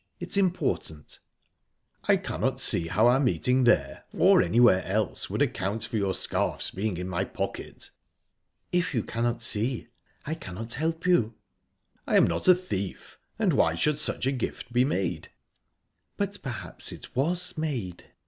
It's 0.19 0.35
important." 0.35 1.19
"I 2.05 2.17
cannot 2.17 2.59
see 2.59 2.87
how 2.87 3.05
our 3.05 3.19
meeting 3.19 3.65
there, 3.65 4.05
or 4.17 4.41
anywhere 4.41 4.83
else, 4.83 5.29
would 5.29 5.43
account 5.43 5.83
for 5.85 5.95
your 5.97 6.15
scarf's 6.15 6.71
being 6.71 6.97
in 6.97 7.07
my 7.07 7.23
pocket." 7.23 7.91
"If 8.71 8.95
you 8.95 9.03
cannot 9.03 9.43
see, 9.43 9.89
I 10.25 10.33
cannot 10.33 10.73
help 10.73 11.05
you." 11.05 11.35
"I 12.07 12.17
am 12.17 12.25
not 12.25 12.47
a 12.47 12.55
thief, 12.55 13.19
and 13.37 13.53
why 13.53 13.75
should 13.75 13.99
such 13.99 14.25
a 14.25 14.31
gift 14.31 14.73
by 14.73 14.85
made?" 14.85 15.29
"But 16.17 16.41
perhaps 16.41 16.91
it 16.91 17.15
was 17.15 17.55
made." 17.55 18.05